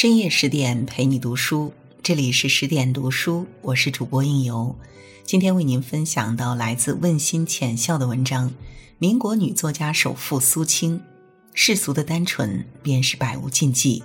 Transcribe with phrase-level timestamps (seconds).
[0.00, 4.74] 深夜十点陪你读书，这里是十点读书，我是主播应由。
[5.26, 8.50] 今天为您分享到来自问心浅笑的文章：
[8.96, 11.02] 民国女作家首富苏青，
[11.52, 14.02] 世俗的单纯便是百无禁忌。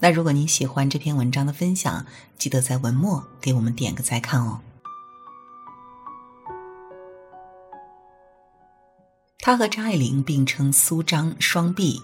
[0.00, 2.04] 那如果您喜欢这篇文章的分享，
[2.36, 4.60] 记得在文末给我们点个再看哦。
[9.38, 12.02] 他和张爱玲并称苏张双璧。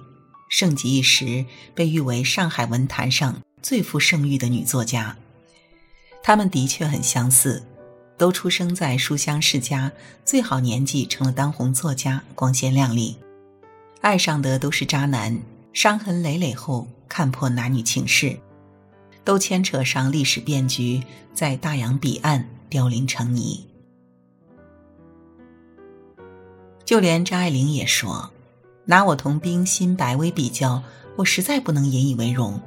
[0.49, 5.17] 盛极一时，被誉为上海文坛上最负盛誉的女作家。
[6.23, 7.65] 她们的确很相似，
[8.17, 9.93] 都出生在书香世家，
[10.25, 13.17] 最好年纪成了当红作家，光鲜亮丽。
[14.01, 15.39] 爱上的都是渣男，
[15.73, 18.39] 伤痕累累后看破男女情事，
[19.25, 21.03] 都牵扯上历史变局，
[21.35, 23.67] 在大洋彼岸凋零成泥。
[26.85, 28.33] 就连张爱玲也说。
[28.89, 30.81] 拿我同冰心、白薇比较，
[31.17, 32.61] 我实在不能引以为荣；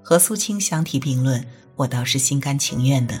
[0.00, 3.20] 和苏青相提并论，我倒是心甘情愿的。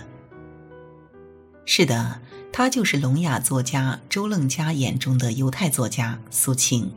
[1.64, 2.20] 是的，
[2.52, 6.88] 她就是聋哑作家周楞家眼中的犹太作家苏青。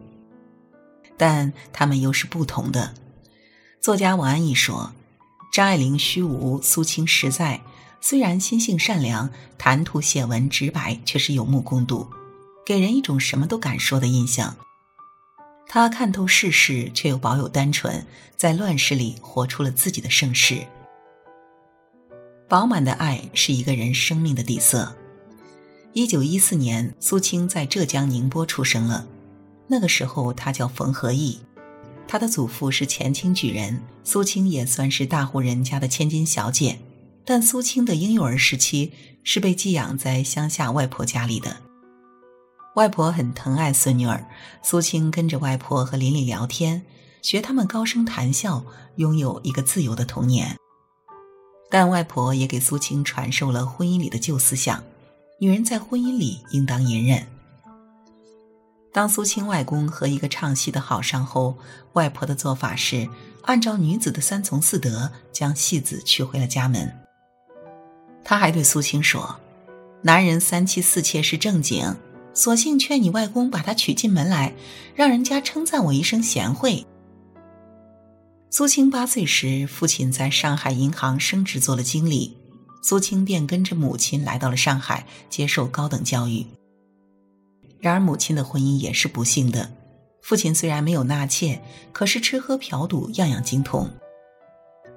[1.18, 2.94] 但他们又是不同的。
[3.82, 4.94] 作家王安忆说
[5.52, 7.60] ：“张爱玲虚无，苏青实在。
[8.00, 12.08] 虽然心性善良，谈吐写文直白，却是有目共睹，
[12.66, 14.56] 给人一种什么都敢说的印象。”
[15.72, 18.04] 他看透世事，却又保有单纯，
[18.36, 20.66] 在乱世里活出了自己的盛世。
[22.48, 24.96] 饱满的爱是一个人生命的底色。
[25.94, 29.06] 一九一四年，苏青在浙江宁波出生了。
[29.68, 31.40] 那个时候，他叫冯和义，
[32.08, 36.80] 他的祖父是前清举人，苏青也算是大户人家的千金小姐。
[37.24, 38.92] 但苏青的婴幼儿时期
[39.24, 41.58] 是被寄养在乡下外婆家里的。
[42.76, 44.26] 外婆很疼爱孙女儿，
[44.62, 46.84] 苏青跟着外婆和邻里聊天，
[47.22, 48.64] 学他们高声谈笑，
[48.96, 50.56] 拥有一个自由的童年。
[51.70, 54.84] 但外婆也给苏青传授了婚姻里的旧思想：
[55.40, 57.26] 女人在婚姻里应当隐忍。
[58.92, 61.58] 当苏青外公和一个唱戏的好上后，
[61.94, 63.08] 外婆的做法是
[63.44, 66.92] 按照女子的三从四德，将戏子娶回了家门。
[68.24, 69.40] 他还对苏青说
[70.02, 71.96] ：“男人三妻四妾是正经。”
[72.34, 74.54] 索性劝你外公把她娶进门来，
[74.96, 76.86] 让人家称赞我一声贤惠。
[78.50, 82.36] 苏青八岁时，父亲在上海银行升职做了经理，
[82.82, 86.46] 苏青便跟着母亲来到了上海接受高等教育。
[87.80, 89.72] 然而母亲的婚姻也是不幸的，
[90.22, 91.62] 父亲虽然没有纳妾，
[91.92, 93.90] 可是吃喝嫖赌样样精通。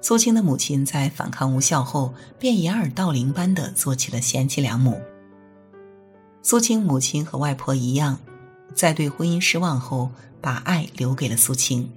[0.01, 4.99] 苏青的母亲在反抗无效后，便掩耳盗铃般的做起了贤妻良母。
[6.45, 8.19] 苏青母亲和外婆一样，
[8.75, 10.11] 在对婚姻失望后，
[10.41, 11.89] 把爱留给了苏青。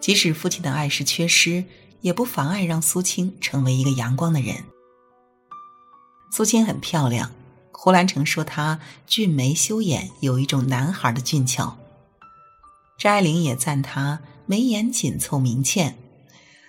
[0.00, 1.62] 即使父亲的爱是缺失，
[2.00, 4.64] 也不妨碍让苏青成为一个阳光的人。
[6.32, 7.30] 苏青很漂亮，
[7.70, 11.76] 胡兰成说她俊眉修眼，有一种男孩的俊俏。
[12.98, 15.98] 张爱玲也赞她眉眼紧凑明倩。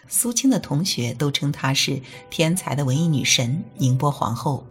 [0.09, 4.67] 苏青的同学都称她是天才的文艺女神、宁波皇后。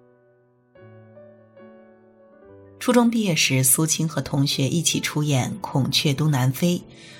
[2.87, 6.79] 初中毕业时，苏青和同学一起出演《孔雀东南飞》，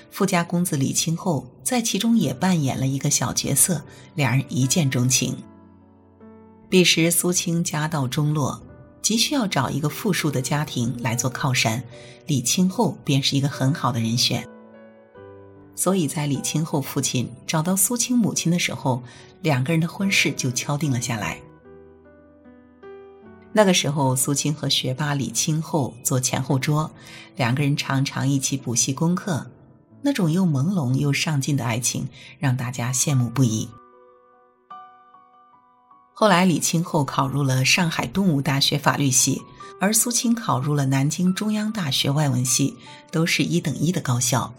[0.09, 3.83] 富家公子李清后在其中也扮演了一个小角色，
[4.15, 5.35] 两人一见钟情。
[6.69, 8.63] 彼时苏青家道中落，
[9.01, 11.83] 急需要找一个富庶的家庭来做靠山，
[12.27, 14.47] 李清后便是一个很好的人选。
[15.75, 19.03] 所以在李清后父亲找到苏青母亲的时候，
[19.41, 21.37] 两个人的婚事就敲定了下来。
[23.57, 26.91] 那个时候，苏青和学霸李清后坐前后桌，
[27.35, 29.47] 两个人常常一起补习功课，
[30.03, 32.07] 那种又朦胧又上进的爱情
[32.37, 33.67] 让大家羡慕不已。
[36.13, 39.41] 后来，李清后考入了上海东吴大学法律系，
[39.81, 42.77] 而苏青考入了南京中央大学外文系，
[43.11, 44.53] 都是一等一的高校。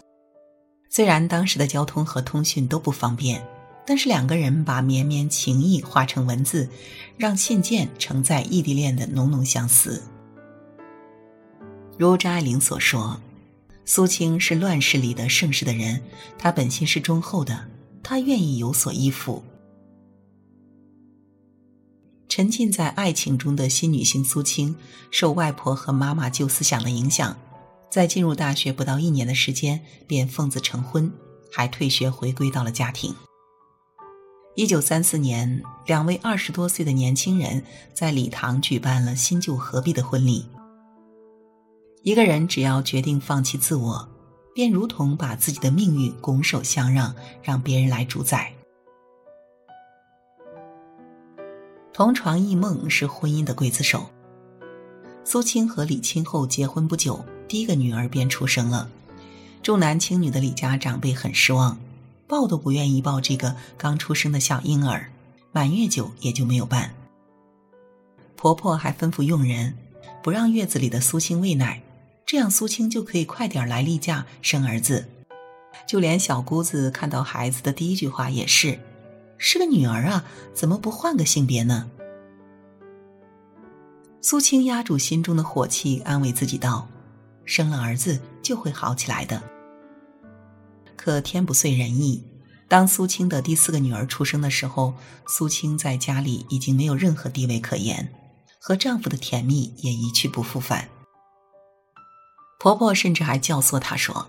[0.89, 3.47] 虽然当时的交通和通讯都不方便。
[3.89, 6.69] 但是两个人把绵绵情意化成文字，
[7.17, 10.03] 让信件承载异地恋的浓浓相思。
[11.97, 13.19] 如张爱玲所说，
[13.85, 16.03] 苏青是乱世里的盛世的人，
[16.37, 17.65] 她本心是忠厚的，
[18.03, 19.43] 她愿意有所依附。
[22.27, 24.75] 沉浸在爱情中的新女性苏青，
[25.09, 27.35] 受外婆和妈妈旧思想的影响，
[27.89, 31.11] 在进入大学不到一年的时间，便奉子成婚，
[31.51, 33.15] 还退学回归到了家庭。
[34.59, 37.63] 一九三四年，两位二十多岁的年轻人
[37.93, 40.45] 在礼堂举办了新旧合璧的婚礼。
[42.03, 44.09] 一个人只要决定放弃自我，
[44.53, 48.51] 便如同把自己的命运拱手相让，让别人来主宰。
[51.93, 54.07] 同床异梦是婚姻的刽子手。
[55.23, 58.89] 苏青和李青后结婚不久，第一个女儿便出生了。
[59.63, 61.77] 重男轻女的李家长辈很失望，
[62.29, 65.11] 抱都不愿意抱这个刚出生的小婴儿，
[65.51, 66.93] 满月酒也就没有办。
[68.35, 69.75] 婆婆还吩咐佣人，
[70.21, 71.81] 不让月子里的苏青喂奶，
[72.27, 75.09] 这样苏青就可以快点来例假生儿子。
[75.87, 78.79] 就连小姑子看到孩子的第一句话也是
[79.39, 80.23] ：“是个女儿啊，
[80.53, 81.89] 怎么不换个性别呢？”
[84.21, 86.87] 苏青压住心中的火气，安慰自己道
[87.43, 89.41] ：“生了儿子就会好起来的。”
[91.01, 92.21] 可天不遂人意，
[92.67, 94.93] 当苏青的第四个女儿出生的时候，
[95.29, 98.13] 苏青在家里已经没有任何地位可言。
[98.59, 100.89] 和丈夫的甜蜜也一去不复返。
[102.59, 104.27] 婆婆甚至还教唆她说：“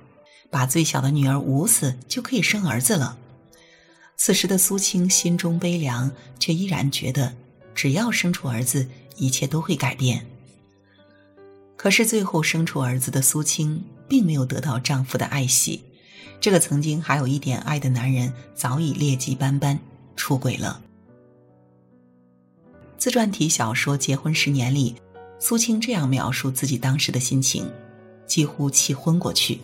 [0.49, 3.19] 把最小的女儿捂死，就可以生儿子了。”
[4.17, 7.34] 此时的苏青心中悲凉，却依然觉得
[7.75, 10.25] 只要生出儿子，一切都会改变。
[11.76, 15.82] 可是最后生出儿子的苏青，并没有得到丈夫的爱惜，
[16.40, 19.78] 这个曾经还有一点爱的男人，早已劣迹斑斑，
[20.16, 20.81] 出轨了。
[22.96, 24.94] 自传体小说《结婚十年》里，
[25.38, 27.70] 苏青这样描述自己当时的心情，
[28.26, 29.60] 几乎气昏过去。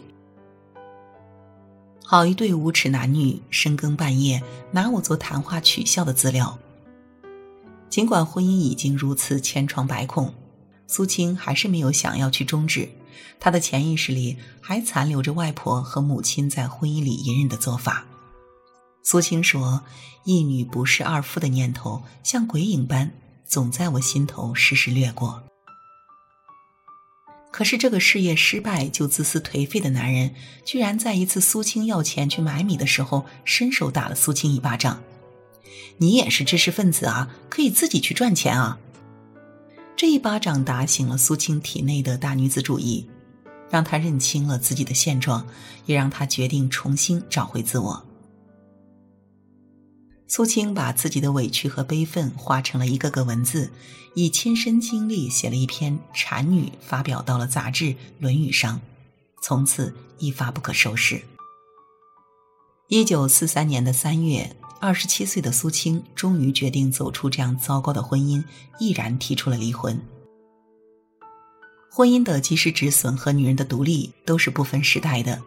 [2.05, 6.59] 好一对无耻男女，深更半夜拿我做谈话取笑的资料。
[7.89, 10.33] 尽管婚姻已经如此千疮百孔，
[10.87, 12.89] 苏青还是没有想要去终止。
[13.39, 18.05] 她的潜意识里还残留着外婆和母亲在婚姻里隐忍的做法。
[19.03, 19.83] 苏青说
[20.25, 23.13] ：“一女不是二夫的念头，像鬼影般。”
[23.49, 25.41] 总在我心头时时掠过。
[27.53, 30.35] 可是这个事业失败就自私颓废的男人，
[30.65, 35.01] 居然在一次苏青要钱去买米的时候，伸手打了苏青一巴掌。
[35.99, 38.81] 你也是知识分子啊，可以自己去赚钱啊！
[39.97, 43.09] 这一巴掌打醒了苏青体内的大女子主义，
[43.71, 45.47] 让她认清了自己的现状，
[45.87, 48.05] 也让她决定重新找回自我。
[50.29, 53.71] 苏青把自己的委屈和悲愤化成了一个个文字，
[54.15, 57.85] 以亲身经历写了一篇禅女，发表到了杂志
[58.19, 58.79] 《论语》上，
[59.41, 61.23] 从此一发不可收拾。
[62.89, 68.43] 一九四三年的三月，二十七岁的苏青终于决定走出这样糟糕的婚姻，
[68.79, 70.01] 毅然提出了离婚。
[71.91, 75.43] 婚姻的及时止损和女人的独立都是不分时代的，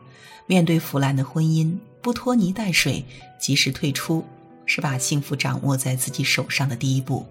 [0.48, 3.06] 面对腐烂的婚姻，不拖泥带水，
[3.40, 4.26] 及时退出。
[4.72, 7.26] 是把幸福掌握在自己手上的第一步。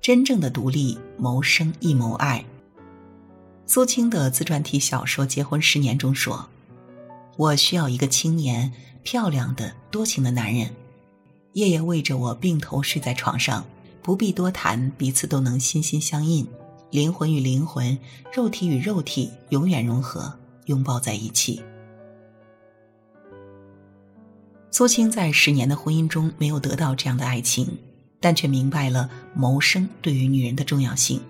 [0.00, 2.44] 真正的独立，谋生亦谋爱。
[3.66, 6.48] 苏青的自传体小说《结婚十年》中说
[7.36, 8.72] ：“我需要一个青年、
[9.06, 10.68] 漂亮的、多情的男人，
[11.52, 13.64] 夜夜为着我并头睡在床上，
[14.02, 16.44] 不必多谈，彼此都能心心相印，
[16.90, 17.96] 灵魂与灵魂，
[18.34, 21.62] 肉体与肉体永远融合，拥抱在一起。”
[24.72, 27.78] 苏青在十年的婚姻中没有得到这样的爱情，
[28.18, 31.20] 但却明白了谋生对于女人的重要性。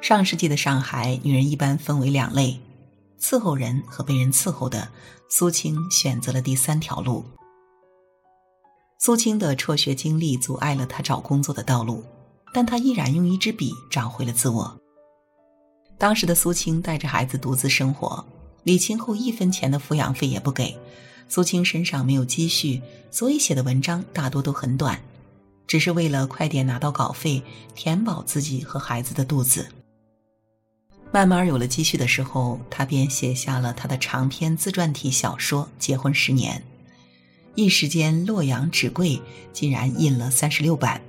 [0.00, 2.60] 上世纪的上海，女人一般分为两类：
[3.22, 4.88] 伺候人和被人伺候的。
[5.30, 7.24] 苏青选择了第三条路。
[8.98, 12.04] 苏青的辍学经历阻碍了他找工作的道路，
[12.52, 14.78] 但他依然用一支笔找回了自我。
[15.96, 18.22] 当时的苏青带着孩子独自生活，
[18.64, 20.76] 李清后一分钱的抚养费也不给。
[21.28, 25.00] 苏青身上没有积蓄，所以写的文章大多都很短，
[25.66, 27.42] 只是为了快点拿到稿费，
[27.74, 29.66] 填饱自己和孩子的肚子。
[31.12, 36.56] 慢慢有了积蓄的时候，他便写下了他的长篇自传体小说《结婚十年》，
[37.54, 39.20] 一时间洛阳纸贵，
[39.52, 41.02] 竟然印了三十六版。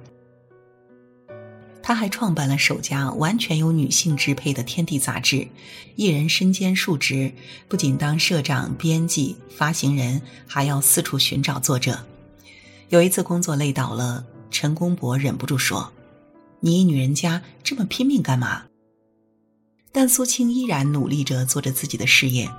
[1.82, 5.48] 他还创办了首家完全由女性支配的《天地》杂志，
[5.96, 7.32] 一人身兼数职，
[7.70, 12.06] 不仅当社长、编辑、发行人，还要四处寻找作者。
[12.90, 15.94] 有一次工作累倒了，陈公博忍不住说
[16.60, 18.64] ：“你一女人家这么拼命干嘛？”
[19.94, 22.52] 但苏青依然努力着做着自己的事业。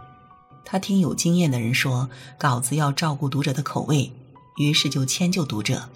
[0.64, 4.10] 他听有经验的人说，稿子要照顾读者的口味，
[4.56, 5.90] 于是就迁就读者。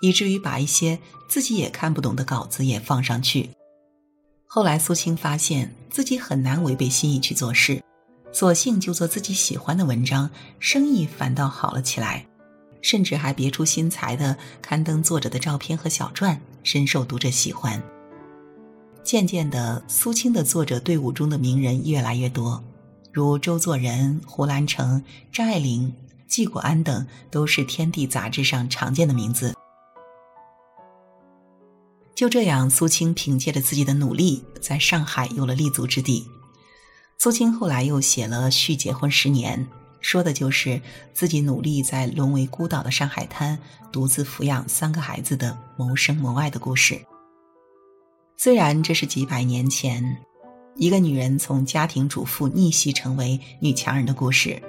[0.00, 0.98] 以至于把一些
[1.28, 3.48] 自己也看不懂的稿子也放上去。
[4.46, 7.82] 后来苏青发现自己很难违背心意去做事，
[8.30, 10.28] 索性就做自己喜欢的文章，
[10.60, 12.26] 生意反倒好了起来，
[12.82, 17.82] 甚至还别出心裁的刊登作者的照片和小传，深受读者喜欢。
[19.04, 22.64] 渐渐的，苏青的作者队伍中的名人越来越多，
[23.12, 25.94] 如周作人、胡兰成、张爱玲、
[26.26, 29.54] 季国安等，都是《天地》杂志上常见的名字。
[32.14, 36.26] 就这样，苏青凭借着自己的努力，在上海有了立足之地。
[37.18, 39.66] 苏青后来又写了《续结婚十年》，
[40.00, 40.80] 说的就是
[41.12, 43.58] 自己努力在沦为孤岛的上海滩，
[43.92, 47.04] 独自抚养三个孩子的谋生谋爱的故事。
[48.36, 50.18] 虽然这是几百年前，
[50.76, 54.60] 一个女人从家庭主妇逆袭成为女强人的故事，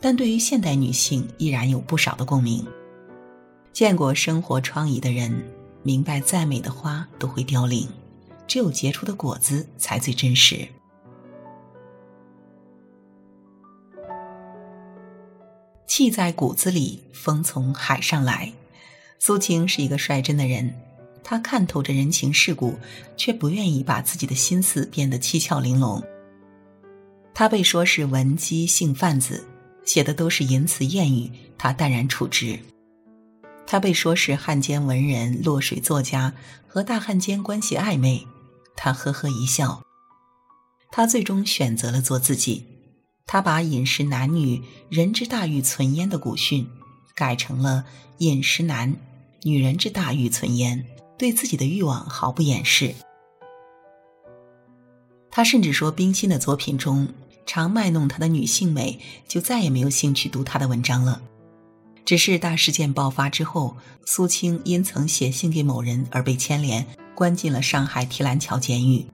[0.00, 2.66] 但对于现代女性依然有不少的共鸣。
[3.72, 5.32] 见过生活疮痍的人，
[5.82, 7.88] 明白再美的花都会凋零，
[8.46, 10.68] 只有结出的果子才最真实。
[15.86, 18.52] 气在骨子里，风从海上来。
[19.20, 20.74] 苏青是一个率真的人。
[21.24, 22.78] 他看透着人情世故，
[23.16, 26.00] 却不愿意把自己的心思变得七窍玲珑。
[27.32, 29.44] 他被说是文姬性贩子，
[29.84, 32.58] 写的都是淫词艳语，他淡然处之；
[33.66, 36.34] 他被说是汉奸文人、落水作家，
[36.68, 38.24] 和大汉奸关系暧昧，
[38.76, 39.82] 他呵呵一笑。
[40.92, 42.64] 他最终选择了做自己，
[43.26, 46.68] 他把“饮食男女，人之大欲存焉”的古训，
[47.16, 47.84] 改成了
[48.18, 48.94] “饮食男，
[49.42, 50.86] 女人之大欲存焉”。
[51.16, 52.94] 对自己的欲望毫不掩饰。
[55.30, 57.08] 他甚至说，冰心的作品中
[57.44, 61.20] 常卖弄她的女性美，就再也没有兴趣读她的文章了。
[62.04, 69.04] 只是大事件爆发之后，苏青因曾写信给某人而被牵连，关进了上海提篮桥监狱。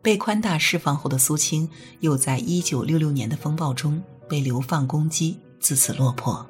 [0.00, 1.68] 被宽大释放后的苏青，
[2.00, 6.46] 又在一九六六年的风暴中被流放攻击，自此落魄。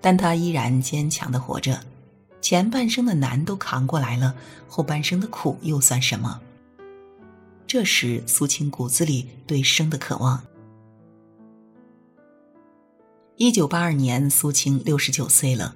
[0.00, 1.80] 但他依然坚强的活着。
[2.44, 4.36] 前半生的难都扛过来了，
[4.68, 6.38] 后半生的苦又算什么？
[7.66, 10.44] 这时，苏青骨子里对生的渴望。
[13.36, 15.74] 一九八二年，苏青六十九岁了，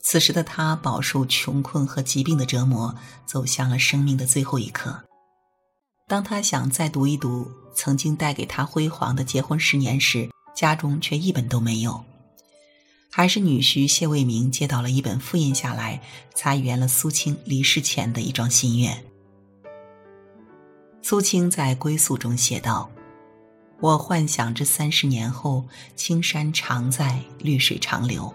[0.00, 2.94] 此时的她饱受穷困和疾病的折磨，
[3.26, 5.04] 走向了生命的最后一刻。
[6.06, 12.02] 当他想再读一读曾经带给他辉煌的结婚十年时，家中却一本都没有。
[13.18, 16.00] 还是女婿谢卫明接到了一本复印下来，
[16.36, 18.96] 才圆了苏青离世前的一桩心愿。
[21.02, 22.88] 苏青在归宿中写道
[23.82, 28.32] ：“我幻想着三十年后，青山常在，绿水长流，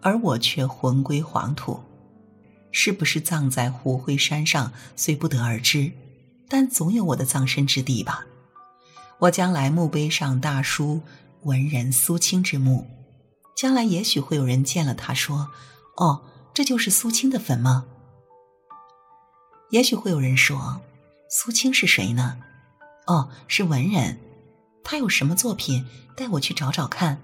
[0.00, 1.82] 而我却魂归黄土。
[2.70, 5.90] 是不是葬在虎灰山上，虽不得而知，
[6.46, 8.24] 但总有我的葬身之地吧？
[9.18, 11.00] 我将来墓碑上大书
[11.42, 12.86] ‘文人苏青之墓’。”
[13.56, 15.50] 将来也许会有人见了他说
[15.96, 16.22] ：“哦，
[16.52, 17.86] 这就是苏青的坟吗？”
[19.70, 20.80] 也许会有人说
[21.30, 22.38] ：“苏青是谁呢？”
[23.08, 24.18] 哦，是文人。
[24.84, 25.84] 他有什么作品？
[26.14, 27.20] 带我去找找看。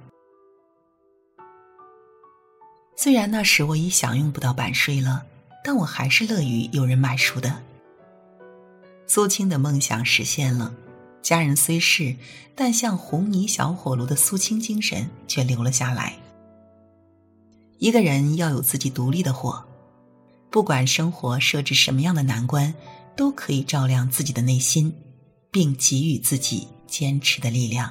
[2.97, 5.25] 虽然那时我已享用不到版税了，
[5.65, 7.63] 但我还是乐于有人买书的。
[9.07, 10.75] 苏青的梦想实现了，
[11.23, 12.17] 家人虽逝，
[12.55, 16.19] 但像红泥小火炉的苏青精神却留了下来。
[17.83, 19.61] 一个人要有自己独立的火，
[20.51, 22.73] 不管生活设置什么样的难关，
[23.17, 24.95] 都可以照亮自己的内心，
[25.51, 27.91] 并给予自己坚持的力量。